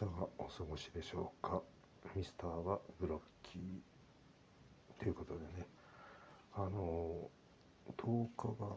[0.00, 1.60] かがお過ごしでしょうか？
[2.16, 3.62] ミスターはブロッキー。
[4.98, 5.66] ということでね。
[6.54, 7.28] あの
[7.98, 8.76] 10日が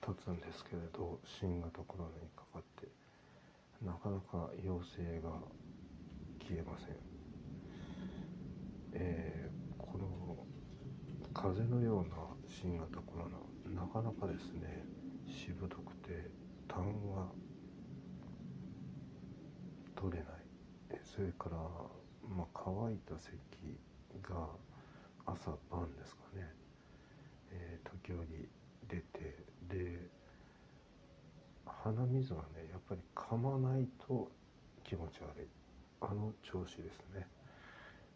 [0.00, 2.86] 経つんですけれど新型コロナにかかって
[3.84, 5.30] なかなか陽性が
[6.40, 6.96] 消えません、
[8.92, 10.46] えー、この
[11.34, 12.16] 風邪のような
[12.48, 13.28] 新型コロ
[13.74, 14.84] ナなかなかですね
[15.26, 16.30] しぶとくて
[16.68, 16.84] 痰
[17.14, 17.26] が
[19.98, 20.34] 取れない。
[21.02, 21.72] それから、ま
[22.44, 23.36] あ、乾いた咳
[24.22, 24.56] が
[25.26, 26.54] 朝晩ですかね、
[27.50, 28.48] えー、時折
[28.88, 30.08] 出てで
[31.66, 34.30] 鼻水がねやっぱり噛まないと
[34.84, 35.48] 気持ち悪い。
[36.00, 37.26] あの調子ですね、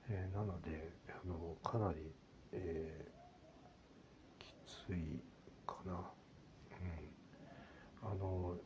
[0.08, 2.14] えー、なのであのかなり、
[2.52, 4.54] えー、き
[4.86, 5.20] つい
[5.66, 5.94] かな。
[5.94, 5.98] うん。
[8.08, 8.56] あの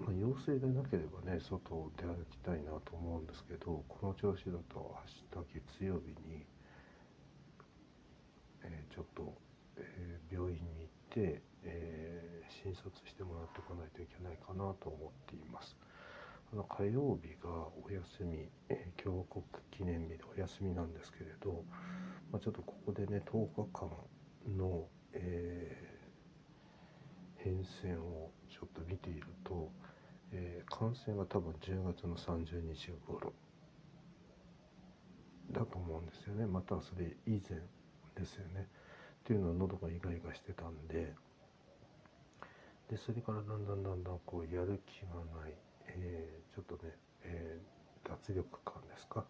[0.00, 4.96] まあ、陽性でなければね外を出歩きたいなと思うんですけどこの調子だと
[5.36, 6.44] 明日月曜日に、
[8.64, 9.34] えー、ちょっと、
[9.76, 15.76] えー、病院に行って、えー、診察してもらっておかないといけないかなと思っています。
[16.52, 17.48] あの火曜日が
[17.86, 21.62] お休み、え共和国記念日でお休みなんですけれど、
[22.32, 23.88] まあ、ちょっとここでね10日間
[24.58, 25.89] の、えー
[27.44, 29.70] 変遷をちょっと見ていると、
[30.32, 33.32] えー、感染が多分10月の30日頃
[35.52, 36.46] だと思うんですよね。
[36.46, 37.58] またそれ以前
[38.16, 38.66] ですよね。
[39.20, 41.14] っていうのは喉がイガイガしてたんで。
[42.90, 45.54] でそれからだんだんだんだんこうやる気がない、
[45.86, 49.24] えー、ちょっとね、えー、脱力感ですか？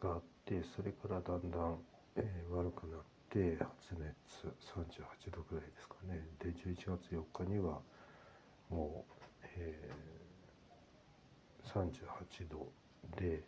[0.00, 1.76] があってそれからだんだん、
[2.16, 6.24] えー、悪くなって発熱38度ぐらいですかね。
[6.38, 7.80] で11月4日には
[8.70, 9.16] もう
[9.58, 12.68] えー、38度
[13.16, 13.42] で、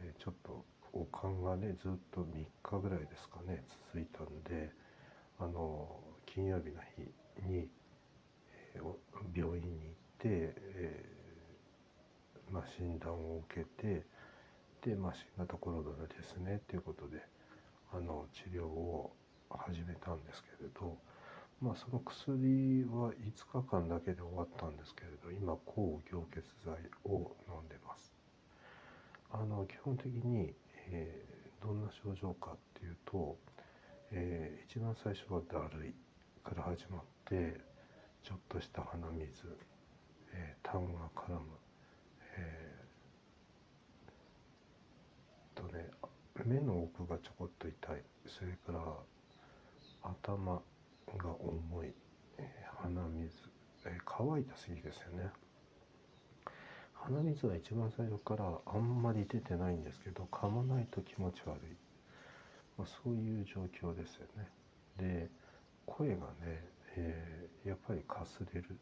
[0.00, 4.70] えー、ちょっと悪寒がねずっと3日ぐらいですかね続いたんで
[5.38, 7.02] あの金曜日の日
[7.48, 7.68] に、
[8.74, 14.04] えー、病院に行って、えー、まあ、診断を受けて
[14.82, 17.22] で、まあ、新型コロナですねということで
[17.92, 19.12] あの治療を
[19.50, 20.96] 始めたんですけれど。
[21.62, 26.74] まあ、その薬は5日間だけで終わったんですけれど今抗凝結剤
[27.04, 28.12] を飲んでます
[29.32, 30.52] あの基本的に、
[30.90, 33.38] えー、どんな症状かっていうと、
[34.12, 35.94] えー、一番最初はだるい
[36.44, 37.58] から始まって
[38.22, 39.26] ちょっとした鼻水、
[40.34, 41.40] えー、痰が絡む、
[42.36, 45.88] えー、とね
[46.46, 48.02] 目の奥がちょこっと痛い。
[48.26, 48.80] それから
[50.02, 51.92] 頭が重い、
[52.38, 53.32] えー、鼻水、
[53.84, 55.30] えー、乾いた咳ですよね。
[56.94, 61.76] 鼻水は一番最初からあんまり出てないんですけど噛まないと気持ち悪い、
[62.78, 64.48] まあ、そういう状況ですよね。
[64.98, 65.28] で
[65.84, 66.64] 声がね、
[66.96, 68.78] えー、やっぱりかすれる、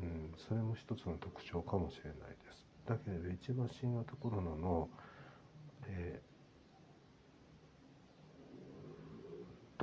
[0.00, 2.14] うん、それも一つの特徴かもしれない
[2.44, 2.66] です。
[2.86, 4.88] だけれど一番新型コロナの、
[5.88, 6.35] えー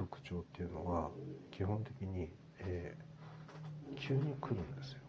[0.04, 1.10] 特徴っていうのは
[1.52, 5.00] 基本的に、えー、急に来るんですよ。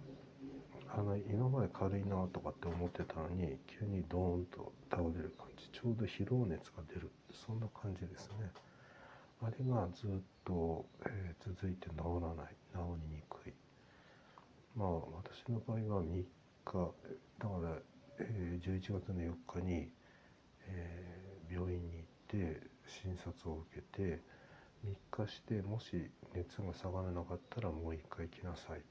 [0.96, 5.68] あの今まで軽いなとかって思ってたのに急にドーンと倒れる感じ。
[5.72, 7.10] ちょうど疲労熱が出る。
[7.32, 8.52] そんな感じですね。
[9.42, 10.10] あれがずっ
[10.44, 12.54] と、えー、続いて治らない。
[12.72, 12.78] 治
[13.10, 13.52] りにくい。
[14.76, 16.24] まあ私の場合は3日
[17.40, 17.76] だから、
[18.20, 19.88] えー、11月の4日に、
[20.68, 24.33] えー、病院に行って診察を受けて
[24.84, 28.82] 3日してもし熱が下がらなかったらもう1回来なさい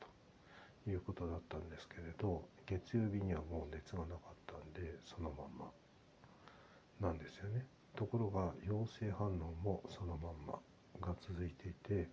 [0.86, 7.66] ということだったんですけれど月曜日にはもう熱がなかったんでそのまんまなんですよね。
[7.96, 9.32] ところが陽性反応
[9.64, 10.60] もそのまんま
[11.02, 12.10] が続いていて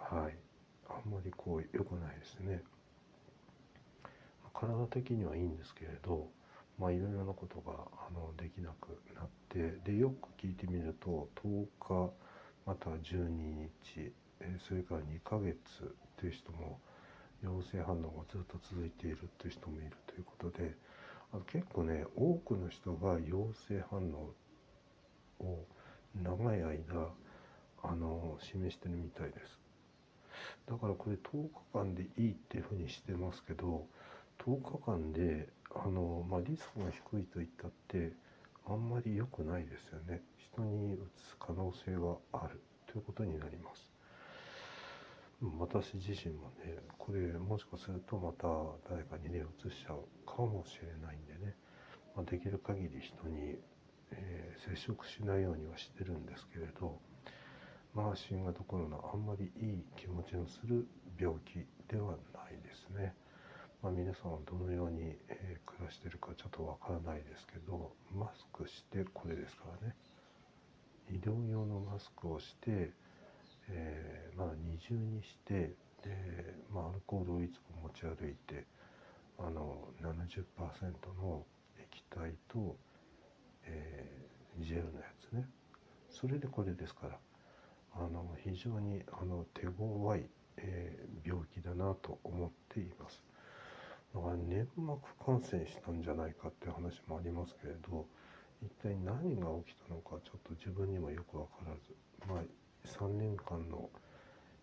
[0.00, 0.36] はい。
[0.86, 2.62] あんまりこう良くないですね。
[4.54, 6.28] 体的にはいいんですけれど
[6.78, 7.72] まあいろいろなことが
[8.08, 12.10] あのできなくなってでよく聞いてみると10日
[12.66, 15.58] または12日、えそれから2ヶ月
[16.16, 16.78] という人も
[17.42, 20.74] 陽性反応がずっと続いているという人もいるということで
[21.32, 24.34] あ結構ね多くの人が陽性反応
[25.44, 25.64] を
[26.14, 27.08] 長い間
[27.82, 29.60] あの示してるみたいです。
[30.66, 33.86] だからこれ10日間でいいっていうふうにしてますけど
[34.44, 38.12] 10日間であの、まあ、リスクが低いといったって
[38.66, 40.22] あんまり良くないですよね。
[40.38, 42.62] 人にうつす可能性はある。
[42.86, 43.90] ということになります。
[45.58, 48.46] 私自身もねこれもしかするとまた
[48.88, 51.54] 誰かにね移しちゃうかもしれないんでね、
[52.16, 53.56] まあ、できる限り人に、
[54.12, 56.98] えー、接触しないようにはしてるんですけれど
[57.94, 60.86] まあ新型コロナあんまりいい気持ちのする
[61.18, 63.14] 病気ではないですね。
[63.82, 67.73] まあ、皆さんはどのように、えー、暮らしてるかちょっとわからないですけど
[68.94, 69.94] スクしてこれですからね
[71.10, 72.92] 医療用のマスクをして、
[73.68, 78.64] えー、まあ、二重にしてで、まあ、アルコールをいつも持ち歩いて
[79.38, 80.44] あの70%
[81.20, 81.44] の
[81.92, 82.76] 液体と、
[83.64, 85.44] えー、ジェルのやつね
[86.08, 87.18] それでこれですから
[87.96, 90.24] あの非常にあの手強い、
[90.56, 93.22] えー、病気だなと思っています。
[94.14, 98.06] だから粘膜感染したんじゃないかっていう話もありますけれど
[98.62, 101.94] 一体何が起きたのかちょっと自分にもよく分からず
[102.26, 102.42] まあ
[102.86, 103.88] 3年間の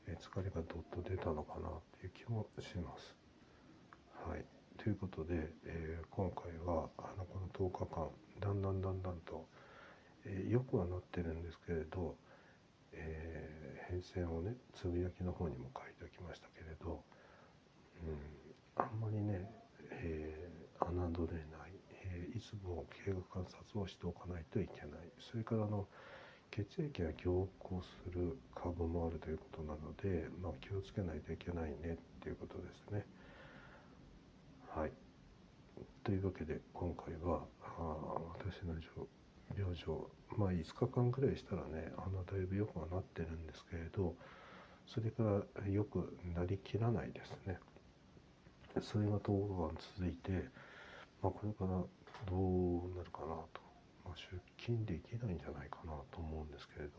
[0.07, 3.15] 疲れがどっと出たのかなっていう気もします。
[4.27, 4.45] はい、
[4.77, 8.09] ということで、えー、今回はあのこの10日間
[8.39, 9.47] だんだんだんだんと、
[10.25, 12.15] えー、よくはなってるんですけれど、
[12.93, 17.03] えー、変遷をねつぶやきの方にも書いておきましたけれど、
[18.03, 18.41] うん
[18.75, 19.45] あんまりね、
[19.91, 21.60] えー、侮れない、
[22.41, 24.89] えー、いつも経過観察をしておかないといけない
[25.19, 25.88] それからあの
[26.51, 33.05] 血液が凝固する株もあるということなので、まあ、気をつけないといけないねっていうことですね。
[34.75, 34.91] はい。
[36.03, 38.75] というわけで今回はあ私の
[39.57, 44.15] 病状まあ5日間ぐらいしたらねあのだいぶ良くはなってるんですけれど
[44.88, 45.23] それか
[45.57, 47.59] らよくなりきらないですね。
[48.81, 50.31] それが10日間続いて、
[51.21, 51.81] まあ、これから
[52.29, 53.62] どうなるかなと、
[54.06, 56.91] まあ、出勤できないんじゃないかなと思うんですけれど、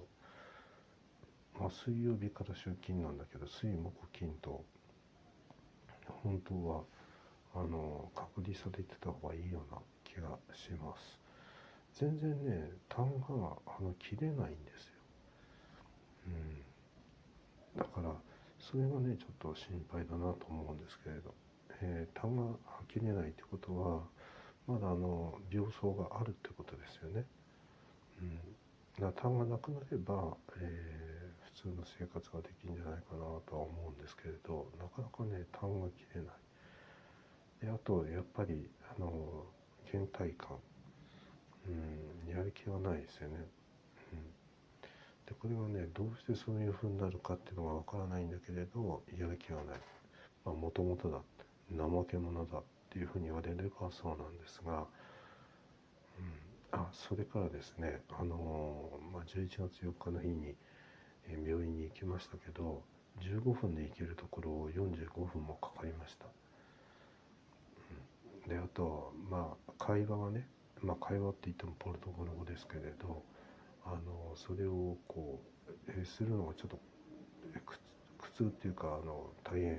[1.58, 4.64] まあ、水曜日から出勤なんだけど水木金と
[6.22, 6.82] 本当は
[7.54, 11.20] あの隔離されてた方がいいような気がします。
[11.94, 14.94] 全然ね単があの切れないんですよ、
[17.76, 18.10] うん、だから
[18.58, 21.34] それがねちょっと心配だなと思うんですけれど。
[21.82, 22.42] えー、痰が
[22.86, 24.02] 吐き出ないってことは
[24.66, 27.24] まだあの病巣があるってことですよね。
[28.20, 28.38] うん、
[29.00, 36.34] だ痰がなくなれば、えー、普通の生活ができるんじゃないかなとは思うんですけれどなかなかね痰が切れない。
[37.60, 39.46] であとやっぱりあの
[39.90, 40.56] 倦怠感、
[41.66, 43.36] うん、やる気がないですよね。
[44.12, 44.18] うん、
[45.26, 49.66] でこれはねどうしてそういうふうになるかっていうのがわからないんだけれどやる気がない。
[50.44, 52.62] まあもともとだって怠け者だ
[52.92, 54.84] っていうふうに言われればそうなんですが、
[56.72, 60.54] うん、あそれからですね、あのまあ、11月4日の日に、
[61.46, 62.82] 病院に行きましたけど
[63.20, 66.26] 15分で行けるところを45分もかかりました。
[68.44, 70.46] うん、であとまあ会話はね、
[70.82, 73.22] まあ、会話って言ってもポルトガル語ですけれど
[73.86, 76.78] あのそれをこう、えするのがちょっと
[78.18, 79.78] 苦痛っていうかあの大変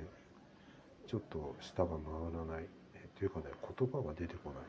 [1.06, 1.98] ちょっと舌が回
[2.34, 2.66] らない、
[3.24, 3.46] いうかね
[3.78, 4.64] 言葉が出てこない。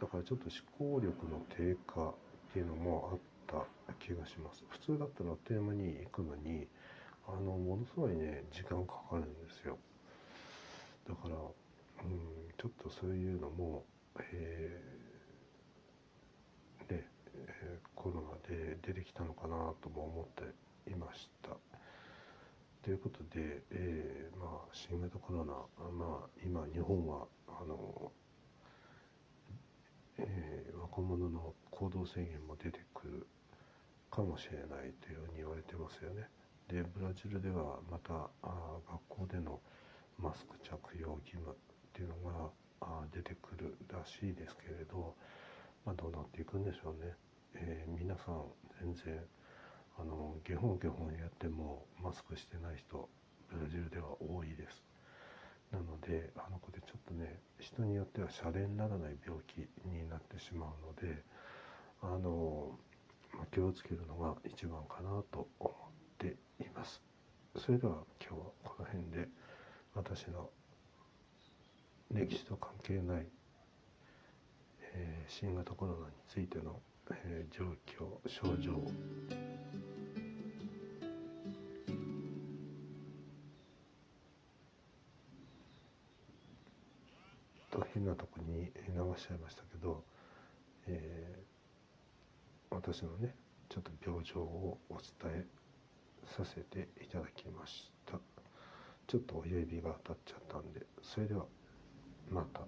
[0.00, 2.14] だからちょっと思考力の低下っ
[2.52, 3.66] ていうのもあった
[3.98, 4.64] 気がします。
[4.68, 6.66] 普通だったらあっという間に行くのに
[7.26, 9.78] あのものすごいね時間かかるんですよ。
[11.08, 11.38] だからう
[12.06, 13.84] んちょっとそういうのも
[14.18, 21.73] えー、ね、えー、コロナで出てきたのかなとも思っていました。
[22.84, 25.54] ということで、えー、まあ、新型コロナ、
[25.90, 28.12] まあ、今、日本はあの、
[30.18, 33.26] えー、若者の行動制限も出てくる
[34.10, 36.28] かもしれないというふうに言われてますよね。
[36.68, 38.76] で、ブラジルではまたあ
[39.08, 39.60] 学校での
[40.18, 41.54] マスク着用義務っ
[41.94, 42.50] ていうのが
[42.82, 45.14] あ出てくるらしいですけれど、
[45.86, 47.16] まあ、どうなっていくんでしょうね。
[47.54, 48.44] えー、皆さん
[48.78, 49.24] 全然
[49.98, 53.08] あのゲホンゲホやってもマスクしてない人
[53.50, 54.82] ブラジルでは多いです。
[55.70, 61.22] なのであのこれちょっとね人によってはシャレにならない病気になってしまうので
[62.00, 62.78] あの、
[63.36, 67.02] ま、気をつけるのが一番かなと思っています。
[67.56, 69.28] それでは今日はこの辺で
[69.94, 70.50] 私の
[72.12, 73.26] 歴史と関係ない、
[74.94, 78.72] えー、新型コロナについての、えー、状況症状
[88.14, 88.70] なとこに流
[89.16, 90.04] しちゃいましたけど、
[90.86, 93.34] えー、私のね
[93.68, 95.44] ちょっと病状をお伝え
[96.24, 98.18] させていただきました。
[99.06, 101.44] ちょっと親指が当たっちゃったんでそれでは
[102.30, 102.60] また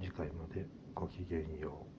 [0.00, 1.89] 次回までごきげんよう。